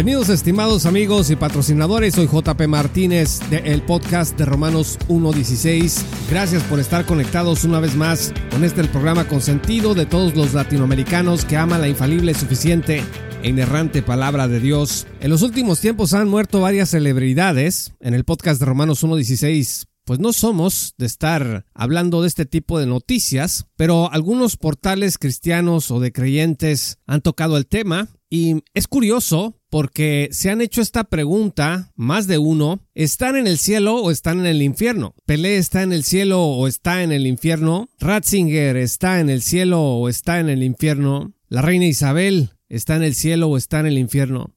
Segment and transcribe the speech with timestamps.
[0.00, 6.02] Bienvenidos estimados amigos y patrocinadores, soy JP Martínez del podcast de Romanos 1.16.
[6.30, 10.54] Gracias por estar conectados una vez más con este el programa consentido de todos los
[10.54, 13.04] latinoamericanos que aman la infalible, suficiente
[13.42, 15.06] e inerrante palabra de Dios.
[15.20, 17.92] En los últimos tiempos han muerto varias celebridades.
[18.00, 22.80] En el podcast de Romanos 1.16 pues no somos de estar hablando de este tipo
[22.80, 28.88] de noticias, pero algunos portales cristianos o de creyentes han tocado el tema y es
[28.88, 34.10] curioso porque se han hecho esta pregunta más de uno, ¿están en el cielo o
[34.10, 35.14] están en el infierno?
[35.24, 37.88] Pelé está en el cielo o está en el infierno?
[38.00, 41.32] Ratzinger está en el cielo o está en el infierno?
[41.48, 44.56] La reina Isabel está en el cielo o está en el infierno?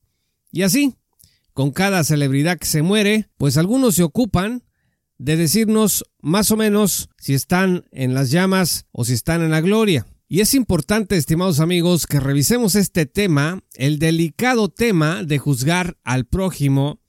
[0.52, 0.96] Y así,
[1.54, 4.64] con cada celebridad que se muere, pues algunos se ocupan
[5.20, 9.62] de decirnos más o menos si están en las llamas o si están en la
[9.62, 10.08] gloria.
[10.34, 16.26] Y es importante, estimados amigos, que revisemos este tema, el delicado tema de juzgar al
[16.26, 17.00] prójimo.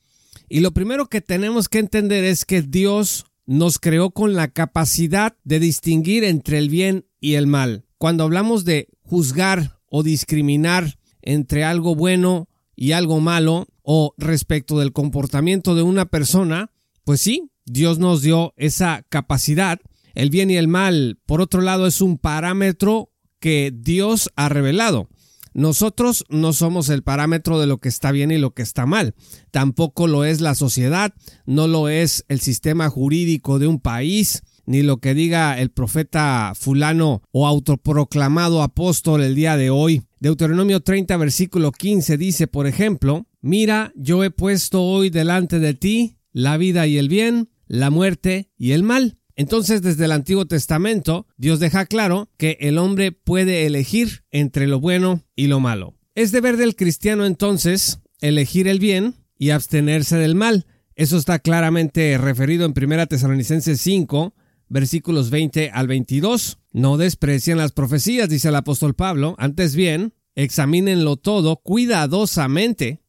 [0.46, 5.38] Y lo primero que tenemos que entender es que Dios nos creó con la capacidad
[5.42, 7.86] de distinguir entre el bien y el mal.
[7.96, 14.92] Cuando hablamos de juzgar o discriminar entre algo bueno y algo malo, o respecto del
[14.92, 16.72] comportamiento de una persona,
[17.04, 19.80] pues sí, Dios nos dio esa capacidad.
[20.14, 23.12] El bien y el mal, por otro lado, es un parámetro
[23.44, 25.10] que Dios ha revelado.
[25.52, 29.14] Nosotros no somos el parámetro de lo que está bien y lo que está mal.
[29.50, 31.12] Tampoco lo es la sociedad,
[31.44, 36.54] no lo es el sistema jurídico de un país, ni lo que diga el profeta
[36.58, 40.04] fulano o autoproclamado apóstol el día de hoy.
[40.20, 46.16] Deuteronomio 30 versículo 15 dice, por ejemplo, Mira, yo he puesto hoy delante de ti
[46.32, 49.18] la vida y el bien, la muerte y el mal.
[49.36, 54.80] Entonces, desde el Antiguo Testamento, Dios deja claro que el hombre puede elegir entre lo
[54.80, 55.94] bueno y lo malo.
[56.14, 60.66] Es deber del cristiano entonces elegir el bien y abstenerse del mal.
[60.94, 64.34] Eso está claramente referido en 1 Tesalonicenses 5,
[64.68, 66.58] versículos 20 al 22.
[66.72, 73.02] No desprecien las profecías, dice el apóstol Pablo, antes bien, examínenlo todo cuidadosamente.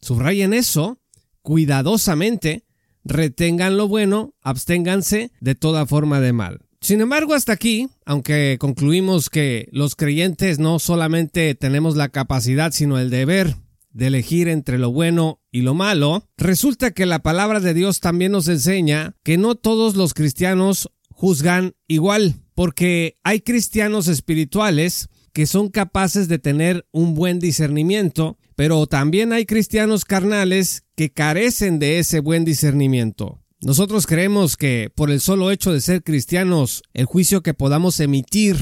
[0.00, 1.00] Subrayen eso,
[1.42, 2.64] cuidadosamente,
[3.08, 6.60] retengan lo bueno, absténganse de toda forma de mal.
[6.80, 12.98] Sin embargo, hasta aquí, aunque concluimos que los creyentes no solamente tenemos la capacidad, sino
[12.98, 13.56] el deber
[13.90, 18.32] de elegir entre lo bueno y lo malo, resulta que la palabra de Dios también
[18.32, 25.68] nos enseña que no todos los cristianos juzgan igual, porque hay cristianos espirituales que son
[25.68, 32.18] capaces de tener un buen discernimiento pero también hay cristianos carnales que carecen de ese
[32.18, 33.40] buen discernimiento.
[33.60, 38.56] Nosotros creemos que por el solo hecho de ser cristianos, el juicio que podamos emitir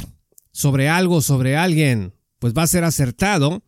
[0.53, 3.63] sobre algo, sobre alguien, pues va a ser acertado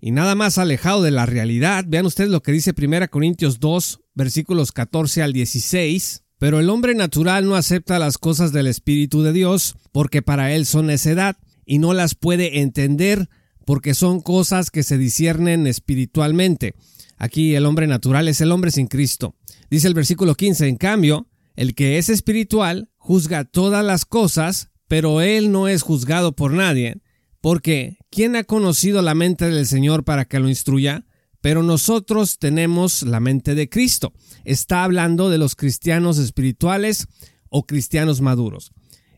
[0.00, 1.84] y nada más alejado de la realidad.
[1.88, 6.22] Vean ustedes lo que dice 1 Corintios 2, versículos 14 al 16.
[6.38, 10.64] Pero el hombre natural no acepta las cosas del Espíritu de Dios porque para él
[10.64, 13.28] son necedad y no las puede entender
[13.66, 16.76] porque son cosas que se disciernen espiritualmente.
[17.22, 19.36] Aquí el hombre natural es el hombre sin Cristo.
[19.70, 25.20] Dice el versículo 15, en cambio, el que es espiritual juzga todas las cosas, pero
[25.20, 27.00] él no es juzgado por nadie,
[27.40, 31.06] porque ¿quién ha conocido la mente del Señor para que lo instruya?
[31.40, 34.12] Pero nosotros tenemos la mente de Cristo.
[34.44, 37.06] Está hablando de los cristianos espirituales
[37.48, 38.72] o cristianos maduros.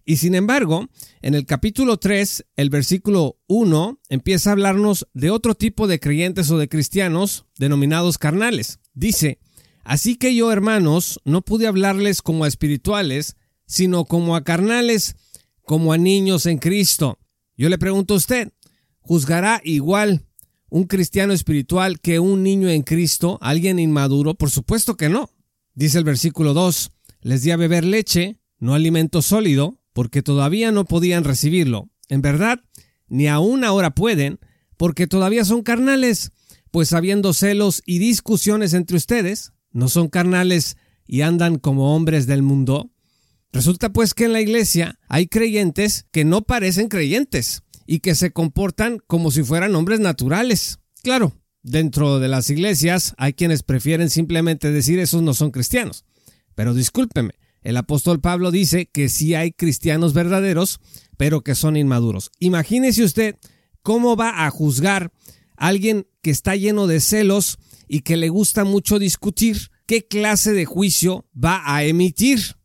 [0.04, 0.88] Y sin embargo,
[1.22, 6.50] en el capítulo 3, el versículo 1 empieza a hablarnos de otro tipo de creyentes
[6.50, 8.80] o de cristianos denominados carnales.
[8.92, 9.38] Dice,
[9.84, 15.14] Así que yo, hermanos, no pude hablarles como a espirituales, sino como a carnales,
[15.62, 17.18] como a niños en Cristo.
[17.56, 18.52] Yo le pregunto a usted,
[19.00, 20.24] ¿juzgará igual
[20.70, 24.34] un cristiano espiritual que un niño en Cristo, alguien inmaduro?
[24.34, 25.30] Por supuesto que no.
[25.74, 30.84] Dice el versículo 2, les di a beber leche, no alimento sólido, porque todavía no
[30.84, 31.88] podían recibirlo.
[32.08, 32.60] En verdad,
[33.08, 34.38] ni aún ahora pueden,
[34.76, 36.32] porque todavía son carnales,
[36.70, 40.76] pues habiendo celos y discusiones entre ustedes, no son carnales
[41.06, 42.90] y andan como hombres del mundo.
[43.52, 48.32] Resulta pues que en la iglesia hay creyentes que no parecen creyentes y que se
[48.32, 50.78] comportan como si fueran hombres naturales.
[51.02, 51.32] Claro,
[51.62, 56.04] dentro de las iglesias hay quienes prefieren simplemente decir esos no son cristianos.
[56.56, 60.80] Pero discúlpeme, el apóstol Pablo dice que sí hay cristianos verdaderos,
[61.16, 62.30] pero que son inmaduros.
[62.38, 63.36] Imagínese usted
[63.82, 65.12] cómo va a juzgar
[65.56, 67.58] a alguien que está lleno de celos
[67.88, 72.56] y que le gusta mucho discutir, qué clase de juicio va a emitir.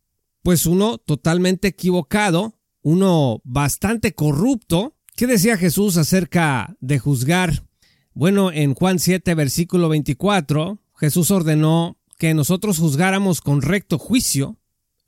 [0.42, 4.96] Pues uno totalmente equivocado, uno bastante corrupto.
[5.16, 7.64] ¿Qué decía Jesús acerca de juzgar
[8.12, 14.59] Bueno, en Juan 7, versículo 24, Jesús ordenó que nosotros juzgáramos con recto juicio,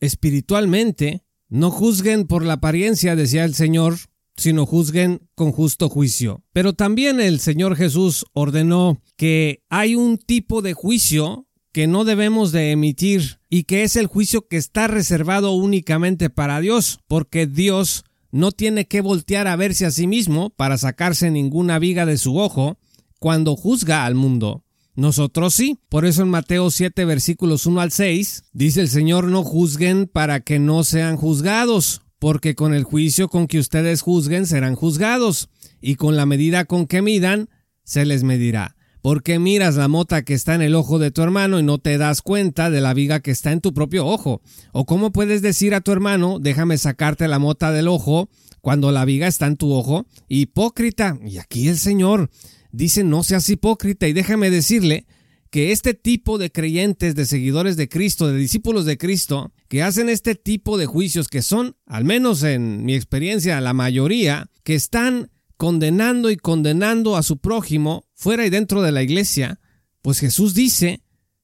[0.03, 3.95] espiritualmente, no juzguen por la apariencia, decía el Señor,
[4.37, 6.43] sino juzguen con justo juicio.
[6.53, 12.51] Pero también el Señor Jesús ordenó que hay un tipo de juicio que no debemos
[12.51, 18.05] de emitir y que es el juicio que está reservado únicamente para Dios, porque Dios
[18.33, 22.39] no tiene que voltear a verse a sí mismo para sacarse ninguna viga de su
[22.39, 22.79] ojo
[23.21, 24.65] cuando juzga al mundo.
[24.95, 25.79] Nosotros sí.
[25.89, 30.41] Por eso en Mateo 7 versículos 1 al 6 dice el Señor no juzguen para
[30.41, 35.49] que no sean juzgados, porque con el juicio con que ustedes juzguen serán juzgados,
[35.81, 37.49] y con la medida con que midan
[37.85, 38.77] se les medirá.
[39.01, 41.99] Porque miras la mota que está en el ojo de tu hermano y no te
[41.99, 44.43] das cuenta de la viga que está en tu propio ojo.
[44.73, 48.29] O cómo puedes decir a tu hermano, déjame sacarte la mota del ojo
[48.61, 50.07] cuando la viga está en tu ojo.
[50.29, 51.19] Hipócrita.
[51.27, 52.31] Y aquí el Señor
[52.73, 55.07] dice no seas hipócrita y déjame decirle
[55.51, 60.09] que este tipo de creyentes, de seguidores de Cristo, de discípulos de Cristo, que hacen
[60.09, 65.31] este tipo de juicios que son, al menos en mi experiencia, la mayoría, que están
[65.59, 69.61] condenando y condenando a su prójimo fuera y dentro de la iglesia,
[70.01, 71.03] pues Jesús dice,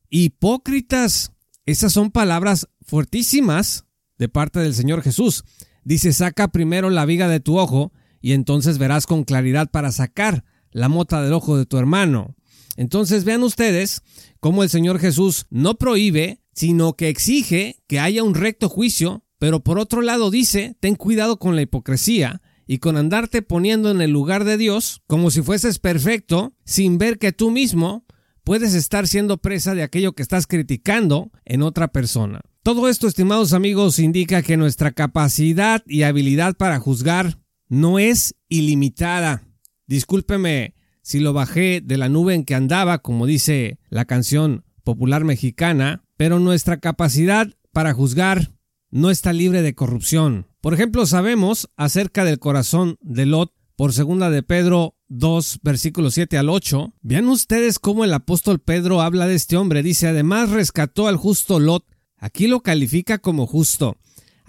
[0.09, 1.33] hipócritas,
[1.67, 3.85] esas son palabras fuertísimas
[4.17, 5.45] de parte del Señor Jesús.
[5.85, 7.93] Dice, saca primero la viga de tu ojo
[8.23, 12.37] y entonces verás con claridad para sacar la mota del ojo de tu hermano.
[12.77, 14.03] Entonces vean ustedes
[14.41, 19.61] cómo el Señor Jesús no prohíbe, sino que exige que haya un recto juicio, pero
[19.61, 24.11] por otro lado dice, ten cuidado con la hipocresía y con andarte poniendo en el
[24.11, 28.05] lugar de Dios como si fueses perfecto, sin ver que tú mismo
[28.45, 32.43] puedes estar siendo presa de aquello que estás criticando en otra persona.
[32.63, 39.48] Todo esto, estimados amigos, indica que nuestra capacidad y habilidad para juzgar no es ilimitada.
[39.89, 45.25] Discúlpeme si lo bajé de la nube en que andaba, como dice la canción popular
[45.25, 48.53] mexicana, pero nuestra capacidad para juzgar
[48.91, 50.47] no está libre de corrupción.
[50.61, 56.37] Por ejemplo, sabemos acerca del corazón de Lot por segunda de Pedro 2, versículos 7
[56.37, 56.93] al 8.
[57.01, 59.83] Vean ustedes cómo el apóstol Pedro habla de este hombre.
[59.83, 61.85] Dice, además rescató al justo Lot.
[62.19, 63.97] Aquí lo califica como justo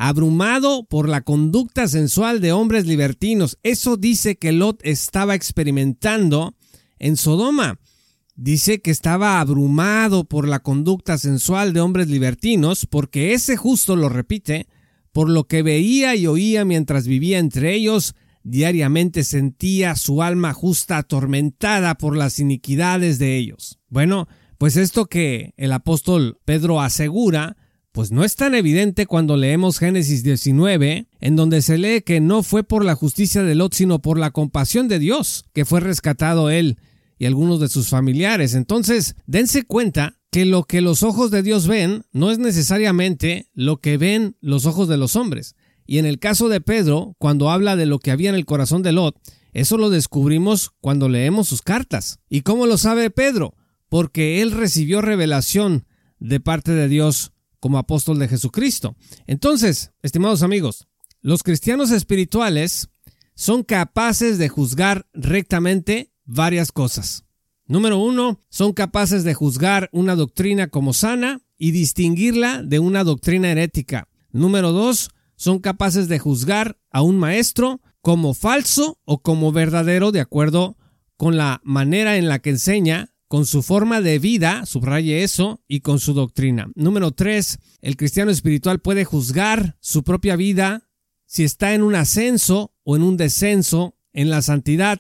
[0.02, 3.60] abrumado por la conducta sensual de hombres libertinos.
[3.64, 6.56] Eso dice que Lot estaba experimentando
[7.00, 7.80] en Sodoma.
[8.34, 14.08] Dice que estaba abrumado por la conducta sensual de hombres libertinos, porque ese justo lo
[14.08, 14.68] repite,
[15.12, 20.98] por lo que veía y oía mientras vivía entre ellos, diariamente sentía su alma justa
[20.98, 23.80] atormentada por las iniquidades de ellos.
[23.90, 27.58] Bueno, pues esto que el apóstol Pedro asegura
[28.00, 32.44] pues no es tan evidente cuando leemos Génesis 19, en donde se lee que no
[32.44, 36.50] fue por la justicia de Lot, sino por la compasión de Dios que fue rescatado
[36.50, 36.78] él
[37.18, 38.54] y algunos de sus familiares.
[38.54, 43.82] Entonces, dense cuenta que lo que los ojos de Dios ven no es necesariamente lo
[43.82, 45.58] que ven los ojos de los hombres.
[45.86, 48.82] Y en el caso de Pedro, cuando habla de lo que había en el corazón
[48.82, 49.18] de Lot,
[49.52, 52.22] eso lo descubrimos cuando leemos sus cartas.
[52.30, 53.56] ¿Y cómo lo sabe Pedro?
[53.90, 55.86] Porque él recibió revelación
[56.20, 58.96] de parte de Dios como apóstol de Jesucristo.
[59.28, 60.88] Entonces, estimados amigos,
[61.22, 62.90] los cristianos espirituales
[63.36, 67.26] son capaces de juzgar rectamente varias cosas.
[67.66, 73.52] Número uno, son capaces de juzgar una doctrina como sana y distinguirla de una doctrina
[73.52, 74.08] herética.
[74.32, 80.20] Número dos, son capaces de juzgar a un maestro como falso o como verdadero de
[80.20, 80.78] acuerdo
[81.16, 85.82] con la manera en la que enseña con su forma de vida, subraye eso, y
[85.82, 86.72] con su doctrina.
[86.74, 90.90] Número tres, el cristiano espiritual puede juzgar su propia vida
[91.28, 95.00] si está en un ascenso o en un descenso en la santidad.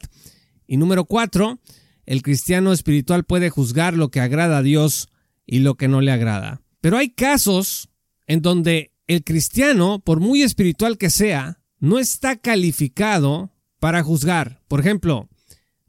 [0.67, 1.59] Y número cuatro,
[2.05, 5.09] el cristiano espiritual puede juzgar lo que agrada a Dios
[5.47, 6.61] y lo que no le agrada.
[6.81, 7.89] Pero hay casos
[8.27, 14.61] en donde el cristiano, por muy espiritual que sea, no está calificado para juzgar.
[14.67, 15.29] Por ejemplo,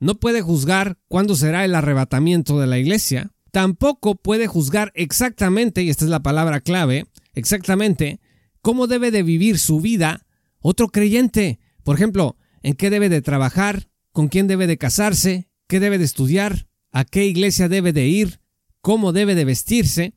[0.00, 5.90] no puede juzgar cuándo será el arrebatamiento de la iglesia, tampoco puede juzgar exactamente, y
[5.90, 8.20] esta es la palabra clave, exactamente
[8.62, 10.26] cómo debe de vivir su vida
[10.60, 11.58] otro creyente.
[11.84, 16.04] Por ejemplo, en qué debe de trabajar, con quién debe de casarse, qué debe de
[16.04, 18.40] estudiar, a qué iglesia debe de ir,
[18.80, 20.14] cómo debe de vestirse.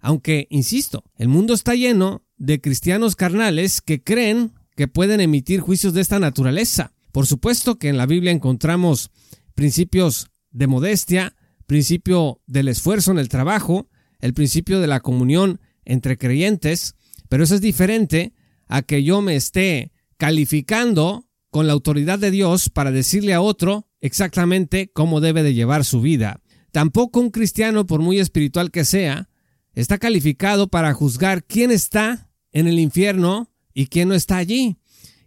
[0.00, 5.92] Aunque, insisto, el mundo está lleno de cristianos carnales que creen que pueden emitir juicios
[5.94, 6.92] de esta naturaleza.
[7.12, 9.10] Por supuesto que en la Biblia encontramos
[9.54, 11.34] principios de modestia,
[11.66, 13.88] principio del esfuerzo en el trabajo,
[14.20, 16.94] el principio de la comunión entre creyentes,
[17.28, 18.34] pero eso es diferente
[18.66, 23.88] a que yo me esté calificando con la autoridad de Dios para decirle a otro
[24.00, 26.40] exactamente cómo debe de llevar su vida.
[26.72, 29.28] Tampoco un cristiano, por muy espiritual que sea,
[29.74, 34.77] está calificado para juzgar quién está en el infierno y quién no está allí.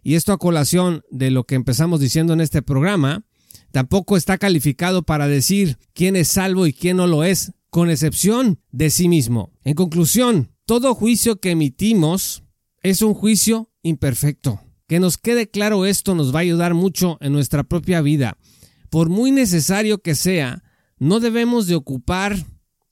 [0.02, 3.24] Y esto a colación de lo que empezamos diciendo en este programa,
[3.70, 8.60] tampoco está calificado para decir quién es salvo y quién no lo es, con excepción
[8.70, 9.52] de sí mismo.
[9.64, 12.42] En conclusión, todo juicio que emitimos
[12.82, 14.60] es un juicio imperfecto.
[14.86, 18.36] Que nos quede claro esto nos va a ayudar mucho en nuestra propia vida.
[18.90, 20.62] Por muy necesario que sea,
[20.98, 22.44] no debemos de ocupar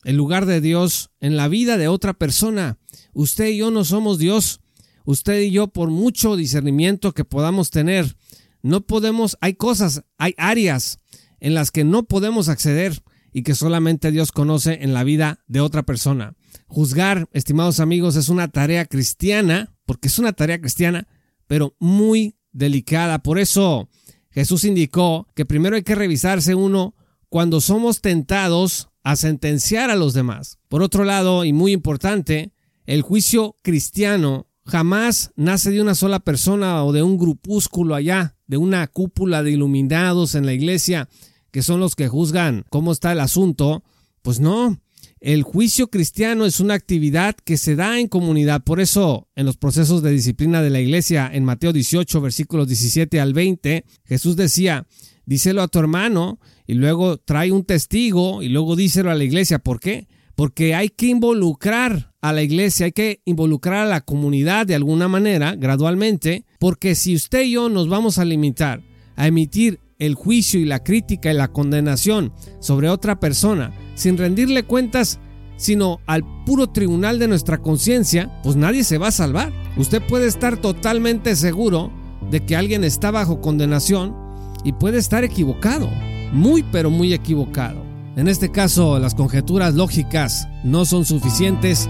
[0.05, 2.79] el lugar de Dios en la vida de otra persona.
[3.13, 4.61] Usted y yo no somos Dios.
[5.05, 8.17] Usted y yo, por mucho discernimiento que podamos tener,
[8.63, 10.99] no podemos, hay cosas, hay áreas
[11.41, 13.03] en las que no podemos acceder
[13.33, 16.35] y que solamente Dios conoce en la vida de otra persona.
[16.67, 21.09] Juzgar, estimados amigos, es una tarea cristiana, porque es una tarea cristiana,
[21.47, 23.23] pero muy delicada.
[23.23, 23.89] Por eso
[24.31, 26.95] Jesús indicó que primero hay que revisarse uno
[27.29, 30.59] cuando somos tentados a sentenciar a los demás.
[30.69, 32.53] Por otro lado, y muy importante,
[32.85, 38.57] el juicio cristiano jamás nace de una sola persona o de un grupúsculo allá, de
[38.57, 41.09] una cúpula de iluminados en la iglesia,
[41.51, 43.83] que son los que juzgan cómo está el asunto.
[44.23, 44.81] Pues no,
[45.21, 48.63] el juicio cristiano es una actividad que se da en comunidad.
[48.63, 53.21] Por eso, en los procesos de disciplina de la iglesia, en Mateo 18, versículos 17
[53.21, 54.87] al 20, Jesús decía,
[55.27, 59.59] díselo a tu hermano y luego trae un testigo y luego díselo a la iglesia.
[59.59, 60.09] ¿Por qué?
[60.37, 65.09] Porque hay que involucrar a la iglesia, hay que involucrar a la comunidad de alguna
[65.09, 68.83] manera, gradualmente, porque si usted y yo nos vamos a limitar
[69.17, 74.63] a emitir el juicio y la crítica y la condenación sobre otra persona sin rendirle
[74.63, 75.21] cuentas,
[75.57, 79.53] sino al puro tribunal de nuestra conciencia, pues nadie se va a salvar.
[79.77, 81.93] Usted puede estar totalmente seguro
[82.31, 84.17] de que alguien está bajo condenación
[84.65, 85.91] y puede estar equivocado
[86.33, 87.90] muy pero muy equivocado.
[88.17, 91.89] En este caso, las conjeturas lógicas no son suficientes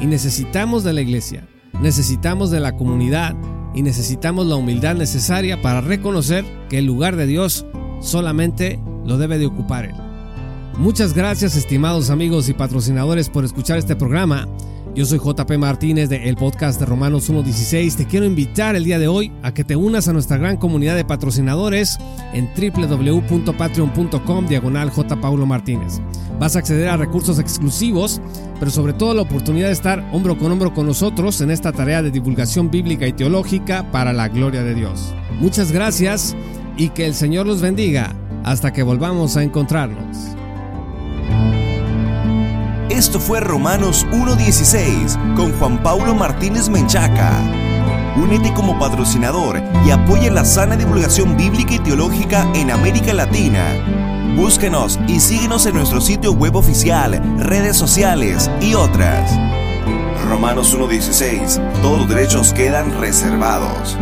[0.00, 1.46] y necesitamos de la iglesia,
[1.80, 3.34] necesitamos de la comunidad
[3.74, 7.64] y necesitamos la humildad necesaria para reconocer que el lugar de Dios
[8.00, 9.94] solamente lo debe de ocupar Él.
[10.78, 14.48] Muchas gracias estimados amigos y patrocinadores por escuchar este programa.
[14.94, 17.96] Yo soy JP Martínez de el podcast de Romanos 1.16.
[17.96, 20.96] Te quiero invitar el día de hoy a que te unas a nuestra gran comunidad
[20.96, 21.96] de patrocinadores
[22.34, 25.18] en www.patreon.com diagonal J.
[25.18, 26.02] Paulo Martínez.
[26.38, 28.20] Vas a acceder a recursos exclusivos,
[28.58, 32.02] pero sobre todo la oportunidad de estar hombro con hombro con nosotros en esta tarea
[32.02, 35.14] de divulgación bíblica y teológica para la gloria de Dios.
[35.40, 36.36] Muchas gracias
[36.76, 40.36] y que el Señor los bendiga hasta que volvamos a encontrarnos.
[43.02, 47.32] Esto fue Romanos 1.16 con Juan Paulo Martínez Menchaca.
[48.16, 53.64] Únete como patrocinador y apoya la sana divulgación bíblica y teológica en América Latina.
[54.36, 59.32] Búsquenos y síguenos en nuestro sitio web oficial, redes sociales y otras.
[60.28, 61.82] Romanos 1.16.
[61.82, 63.98] Todos los derechos quedan reservados.